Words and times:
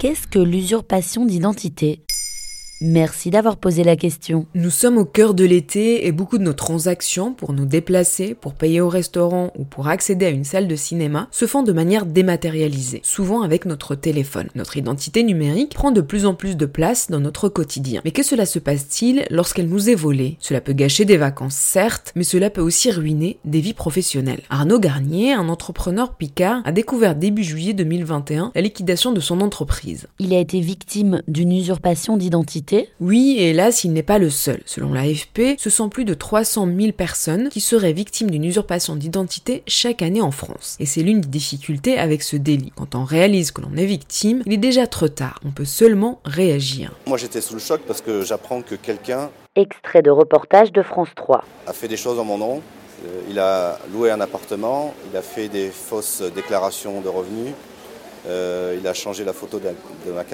Qu'est-ce 0.00 0.26
que 0.26 0.38
l'usurpation 0.38 1.26
d'identité? 1.26 2.00
Merci 2.82 3.28
d'avoir 3.28 3.58
posé 3.58 3.84
la 3.84 3.94
question. 3.94 4.46
Nous 4.54 4.70
sommes 4.70 4.96
au 4.96 5.04
cœur 5.04 5.34
de 5.34 5.44
l'été 5.44 6.06
et 6.06 6.12
beaucoup 6.12 6.38
de 6.38 6.42
nos 6.42 6.54
transactions 6.54 7.34
pour 7.34 7.52
nous 7.52 7.66
déplacer, 7.66 8.32
pour 8.32 8.54
payer 8.54 8.80
au 8.80 8.88
restaurant 8.88 9.52
ou 9.58 9.64
pour 9.64 9.88
accéder 9.88 10.24
à 10.24 10.30
une 10.30 10.44
salle 10.44 10.66
de 10.66 10.76
cinéma 10.76 11.28
se 11.30 11.46
font 11.46 11.62
de 11.62 11.72
manière 11.72 12.06
dématérialisée, 12.06 13.02
souvent 13.04 13.42
avec 13.42 13.66
notre 13.66 13.96
téléphone. 13.96 14.48
Notre 14.54 14.78
identité 14.78 15.22
numérique 15.22 15.74
prend 15.74 15.90
de 15.90 16.00
plus 16.00 16.24
en 16.24 16.32
plus 16.32 16.56
de 16.56 16.64
place 16.64 17.10
dans 17.10 17.20
notre 17.20 17.50
quotidien. 17.50 18.00
Mais 18.06 18.12
que 18.12 18.22
cela 18.22 18.46
se 18.46 18.58
passe-t-il 18.58 19.26
lorsqu'elle 19.28 19.68
nous 19.68 19.90
est 19.90 19.94
volée? 19.94 20.38
Cela 20.40 20.62
peut 20.62 20.72
gâcher 20.72 21.04
des 21.04 21.18
vacances, 21.18 21.56
certes, 21.56 22.12
mais 22.16 22.24
cela 22.24 22.48
peut 22.48 22.62
aussi 22.62 22.90
ruiner 22.90 23.36
des 23.44 23.60
vies 23.60 23.74
professionnelles. 23.74 24.40
Arnaud 24.48 24.80
Garnier, 24.80 25.34
un 25.34 25.50
entrepreneur 25.50 26.14
picard, 26.14 26.62
a 26.64 26.72
découvert 26.72 27.14
début 27.14 27.44
juillet 27.44 27.74
2021 27.74 28.52
la 28.54 28.62
liquidation 28.62 29.12
de 29.12 29.20
son 29.20 29.42
entreprise. 29.42 30.06
Il 30.18 30.32
a 30.32 30.38
été 30.38 30.60
victime 30.60 31.20
d'une 31.28 31.52
usurpation 31.52 32.16
d'identité 32.16 32.69
oui, 33.00 33.36
et 33.38 33.50
hélas, 33.50 33.84
il 33.84 33.92
n'est 33.92 34.02
pas 34.02 34.18
le 34.18 34.30
seul. 34.30 34.60
Selon 34.66 34.92
l'AFP, 34.92 35.56
ce 35.58 35.70
sont 35.70 35.88
plus 35.88 36.04
de 36.04 36.14
300 36.14 36.68
000 36.78 36.92
personnes 36.92 37.48
qui 37.48 37.60
seraient 37.60 37.92
victimes 37.92 38.30
d'une 38.30 38.44
usurpation 38.44 38.96
d'identité 38.96 39.62
chaque 39.66 40.02
année 40.02 40.22
en 40.22 40.30
France. 40.30 40.76
Et 40.80 40.86
c'est 40.86 41.02
l'une 41.02 41.20
des 41.20 41.28
difficultés 41.28 41.98
avec 41.98 42.22
ce 42.22 42.36
délit. 42.36 42.72
Quand 42.76 42.94
on 42.94 43.04
réalise 43.04 43.50
que 43.50 43.62
l'on 43.62 43.76
est 43.76 43.86
victime, 43.86 44.42
il 44.46 44.52
est 44.52 44.58
déjà 44.58 44.86
trop 44.86 45.08
tard. 45.08 45.40
On 45.44 45.50
peut 45.50 45.64
seulement 45.64 46.20
réagir. 46.24 46.92
Moi 47.06 47.18
j'étais 47.18 47.40
sous 47.40 47.54
le 47.54 47.60
choc 47.60 47.80
parce 47.86 48.00
que 48.00 48.22
j'apprends 48.22 48.62
que 48.62 48.74
quelqu'un... 48.74 49.30
Extrait 49.56 50.02
de 50.02 50.10
reportage 50.10 50.72
de 50.72 50.82
France 50.82 51.08
3. 51.16 51.44
A 51.66 51.72
fait 51.72 51.88
des 51.88 51.96
choses 51.96 52.18
en 52.18 52.24
mon 52.24 52.38
nom. 52.38 52.62
Euh, 53.04 53.20
il 53.28 53.38
a 53.38 53.78
loué 53.92 54.10
un 54.10 54.20
appartement, 54.20 54.94
il 55.10 55.16
a 55.16 55.22
fait 55.22 55.48
des 55.48 55.70
fausses 55.70 56.22
déclarations 56.34 57.00
de 57.00 57.08
revenus, 57.08 57.54
il 58.26 58.86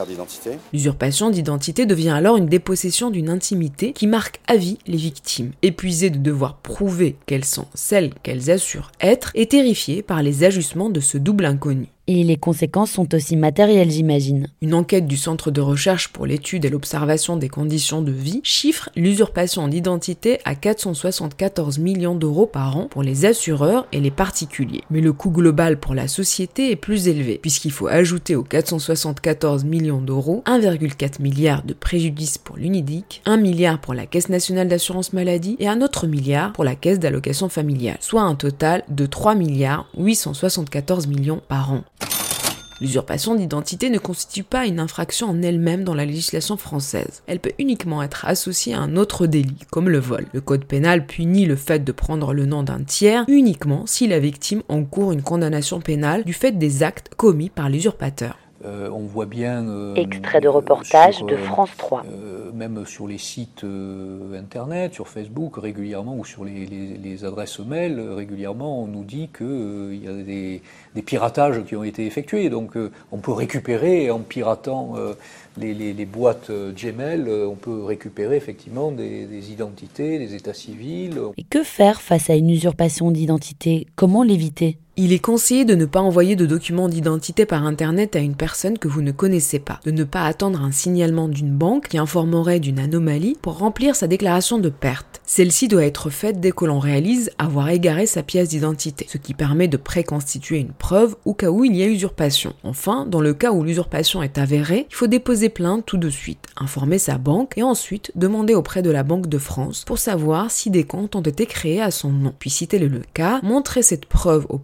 d'identité. 0.07 0.51
L'usurpation 0.73 1.31
d'identité 1.31 1.87
devient 1.87 2.11
alors 2.11 2.37
une 2.37 2.47
dépossession 2.47 3.11
d'une 3.11 3.29
intimité 3.29 3.93
qui 3.93 4.07
marque 4.07 4.41
à 4.47 4.57
vie 4.57 4.79
les 4.87 4.97
victimes. 4.97 5.53
Épuisées 5.63 6.11
de 6.11 6.19
devoir 6.19 6.57
prouver 6.57 7.17
qu'elles 7.27 7.45
sont 7.45 7.67
celles 7.75 8.15
qu'elles 8.23 8.51
assurent 8.51 8.93
être 9.01 9.31
et 9.35 9.47
terrifiées 9.47 10.03
par 10.03 10.23
les 10.23 10.45
ajustements 10.45 10.91
de 10.91 11.01
ce 11.01 11.19
double 11.19 11.45
inconnu. 11.45 11.89
Et 12.09 12.23
les 12.23 12.37
conséquences 12.37 12.93
sont 12.93 13.13
aussi 13.17 13.35
matérielles, 13.35 13.91
j'imagine. 13.91 14.47
Une 14.63 14.75
enquête 14.75 15.09
du 15.09 15.17
Centre 15.17 15.51
de 15.51 15.61
recherche 15.61 16.07
pour 16.09 16.25
l'étude 16.25 16.65
et 16.65 16.69
l'observation 16.69 17.37
des 17.37 17.49
conditions 17.49 18.01
de 18.01 18.13
vie 18.13 18.41
chiffre 18.45 18.91
l'usurpation 18.95 19.67
d'identité 19.67 20.39
à 20.45 20.55
474 20.55 21.81
millions 21.81 22.15
d'euros 22.15 22.47
par 22.47 22.77
an 22.77 22.87
pour 22.89 23.03
les 23.03 23.25
assureurs 23.25 23.89
et 23.91 23.99
les 23.99 24.13
particuliers. 24.13 24.85
Mais 24.89 25.01
le 25.01 25.13
coût 25.13 25.31
global 25.31 25.81
pour 25.81 25.95
la 25.95 26.07
société 26.07 26.71
est 26.71 26.77
plus 26.77 27.09
élevé, 27.09 27.41
puisqu'il 27.43 27.73
faut 27.73 27.89
ajouter 27.89 28.37
aux 28.37 28.45
474 28.45 29.65
millions 29.65 30.01
d'euros 30.01 30.45
1,4 30.47 31.21
milliard 31.21 31.65
de 31.65 31.75
préjudice 31.75 32.39
pour 32.39 32.57
l'UNIDIC, 32.57 33.23
1 33.25 33.37
milliard 33.37 33.81
pour 33.81 33.95
la 33.95 34.07
Caisse 34.07 34.29
nationale 34.29 34.69
d'assurance 34.69 35.13
maladie 35.13 35.57
et 35.59 35.67
un 35.67 35.83
autre 35.83 36.07
milliard 36.07 36.53
pour 36.53 36.63
la 36.63 36.77
Caisse 36.77 37.01
d'allocation 37.01 37.49
familiale, 37.49 37.97
soit 37.99 38.23
un 38.23 38.37
total 38.37 38.85
de 38.89 39.07
3 39.07 39.35
milliards 39.35 39.89
874 39.99 41.09
millions 41.09 41.43
par 41.49 41.73
an. 41.73 41.83
L'usurpation 42.81 43.35
d'identité 43.35 43.89
ne 43.89 43.99
constitue 43.99 44.43
pas 44.43 44.67
une 44.67 44.81
infraction 44.81 45.29
en 45.29 45.43
elle-même 45.43 45.85
dans 45.85 45.95
la 45.95 46.05
législation 46.05 46.57
française. 46.57 47.23
Elle 47.27 47.41
peut 47.41 47.53
uniquement 47.59 48.03
être 48.03 48.27
associée 48.27 48.75
à 48.75 48.81
un 48.81 48.97
autre 48.97 49.27
délit, 49.27 49.65
comme 49.71 49.89
le 49.89 49.99
vol. 49.99 50.27
Le 50.33 50.41
code 50.41 50.65
pénal 50.65 51.07
punit 51.07 51.47
le 51.47 51.57
fait 51.57 51.85
de 51.85 51.93
prendre 51.93 52.35
le 52.35 52.47
nom 52.47 52.63
d'un 52.63 52.83
tiers 52.83 53.25
uniquement 53.29 53.87
si 53.87 54.07
la 54.07 54.19
victime 54.19 54.63
encourt 54.69 55.13
une 55.13 55.23
condamnation 55.23 55.81
pénale 55.81 56.25
du 56.25 56.33
fait 56.33 56.53
des 56.53 56.83
actes 56.83 57.15
commis 57.17 57.49
par 57.49 57.69
l'usurpateur. 57.69 58.37
Euh, 58.65 58.89
on 58.91 59.01
voit 59.01 59.27
bien. 59.27 59.69
Euh, 59.69 59.95
Extrait 59.95 60.41
de 60.41 60.49
reportage 60.49 61.23
de 61.23 61.35
euh, 61.35 61.39
France 61.39 61.71
3. 61.77 62.05
même 62.55 62.87
sur 62.87 63.07
les 63.07 63.19
sites 63.19 63.65
internet, 64.35 64.95
sur 64.95 65.09
Facebook 65.09 65.57
régulièrement 65.57 66.17
ou 66.17 66.25
sur 66.25 66.45
les, 66.45 67.25
adresses 67.25 67.59
mail, 67.61 68.01
régulièrement 68.01 68.83
on 68.83 68.87
nous 68.87 69.05
dit 69.05 69.29
qu'il 69.37 70.03
y 70.03 70.09
a 70.09 70.13
des, 70.13 70.63
piratages 71.03 71.65
qui 71.65 71.77
ont 71.77 71.85
été 71.85 72.07
effectués. 72.07 72.49
Donc 72.49 72.77
on 73.13 73.19
peut 73.19 73.33
récupérer 73.33 74.11
en 74.11 74.21
piratant 74.21 74.95
les, 75.59 76.07
boîtes 76.07 76.51
Gmail, 76.51 77.29
on 77.29 77.55
peut 77.57 77.85
récupérer 77.85 78.37
effectivement 78.37 78.91
des, 78.91 79.27
des 79.27 79.53
identités, 79.53 80.19
des 80.19 80.35
états 80.35 80.55
civils. 80.55 81.19
Et 81.37 81.45
que 81.45 81.63
faire 81.63 82.01
face 82.01 82.31
à 82.31 82.35
une 82.35 82.51
usurpation 82.51 83.11
d'identité? 83.11 83.87
Comment 83.97 84.23
l'éviter? 84.23 84.79
Il 84.99 85.13
est 85.13 85.19
conseillé 85.19 85.67
de 85.67 85.75
ne 85.75 85.85
pas 85.85 86.01
envoyer 86.01 86.37
de 86.37 86.47
documents 86.47 86.89
d'identité 86.89 87.45
par 87.45 87.67
Internet 87.67 88.17
à 88.17 88.21
une 88.21 88.35
personne 88.35 88.79
que 88.79 88.89
vous 88.89 89.03
ne 89.03 89.13
connaissez 89.13 89.59
pas, 89.59 89.79
de 89.85 89.91
ne 89.91 90.05
pas 90.05 90.25
attendre 90.25 90.63
un 90.63 90.73
signalement 90.73 91.29
d'une 91.29 91.51
banque 91.51 91.89
qui 91.89 91.99
informerait 91.99 92.61
d'une 92.61 92.79
anomalie 92.79 93.37
pour 93.43 93.59
remplir 93.59 93.95
sa 93.95 94.07
déclaration 94.07 94.59
de 94.59 94.71
perte. 94.71 95.21
Celle-ci 95.27 95.69
doit 95.69 95.85
être 95.85 96.09
faite 96.09 96.41
dès 96.41 96.53
que 96.53 96.65
l'on 96.65 96.79
réalise 96.79 97.31
avoir 97.37 97.69
égaré 97.69 98.07
sa 98.07 98.23
pièce 98.23 98.49
d'identité, 98.49 99.07
ce 99.09 99.19
qui 99.19 99.35
permet 99.35 99.69
de 99.69 99.77
préconstituer 99.77 100.59
une 100.59 100.73
preuve 100.73 101.17
au 101.27 101.35
cas 101.35 101.51
où 101.51 101.65
il 101.65 101.77
y 101.77 101.83
a 101.83 101.87
usurpation. 101.87 102.55
Enfin, 102.65 103.05
dans 103.07 103.21
le 103.21 103.35
cas 103.35 103.53
où 103.53 103.65
l'usurpation 103.65 104.23
est 104.23 104.39
avérée, 104.39 104.87
il 104.89 104.95
faut 104.95 105.09
déposer 105.09 105.51
plainte 105.51 105.85
tout 105.85 105.99
de 105.99 106.09
suite, 106.09 106.47
informer 106.57 106.99
sa 106.99 107.19
banque 107.19 107.59
et 107.59 107.63
ensuite 107.63 108.13
demander 108.15 108.55
auprès 108.55 108.81
de 108.81 108.91
la 108.91 109.03
Banque 109.03 109.29
de 109.29 109.39
France 109.39 109.85
pour 109.85 109.99
savoir 109.99 110.51
si 110.51 110.71
des 110.71 110.85
comptes 110.85 111.17
ont 111.17 111.21
été 111.21 111.45
créés 111.45 111.83
à 111.83 111.91
son 111.91 112.11
nom. 112.11 112.33
Puis 112.39 112.51
si 112.51 112.67
tel 112.67 112.85
est 112.85 112.89
le 112.89 113.03
cas, 113.13 113.41
montrer 113.43 113.83
cette 113.83 114.07
preuve 114.07 114.47
au 114.49 114.59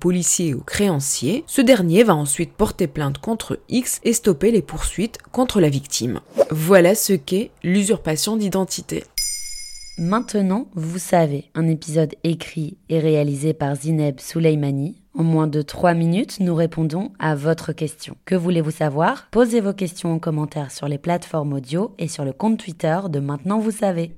ou 0.54 0.60
créancier, 0.60 1.44
ce 1.46 1.60
dernier 1.60 2.04
va 2.04 2.14
ensuite 2.14 2.52
porter 2.52 2.86
plainte 2.86 3.18
contre 3.18 3.58
X 3.68 4.00
et 4.04 4.12
stopper 4.12 4.50
les 4.50 4.62
poursuites 4.62 5.18
contre 5.32 5.60
la 5.60 5.68
victime. 5.68 6.20
Voilà 6.50 6.94
ce 6.94 7.12
qu'est 7.12 7.50
l'usurpation 7.62 8.36
d'identité. 8.36 9.04
Maintenant, 9.98 10.68
vous 10.74 10.98
savez, 10.98 11.50
un 11.54 11.68
épisode 11.68 12.14
écrit 12.24 12.78
et 12.88 12.98
réalisé 12.98 13.52
par 13.52 13.76
Zineb 13.76 14.20
Souleimani. 14.20 14.96
En 15.14 15.22
moins 15.24 15.46
de 15.46 15.60
3 15.60 15.92
minutes, 15.92 16.40
nous 16.40 16.54
répondons 16.54 17.12
à 17.18 17.34
votre 17.34 17.72
question. 17.72 18.16
Que 18.24 18.34
voulez-vous 18.34 18.70
savoir? 18.70 19.28
Posez 19.30 19.60
vos 19.60 19.74
questions 19.74 20.14
en 20.14 20.18
commentaire 20.18 20.70
sur 20.70 20.88
les 20.88 20.96
plateformes 20.96 21.52
audio 21.52 21.94
et 21.98 22.08
sur 22.08 22.24
le 22.24 22.32
compte 22.32 22.58
Twitter 22.58 22.98
de 23.10 23.20
Maintenant 23.20 23.58
vous 23.58 23.70
savez. 23.70 24.16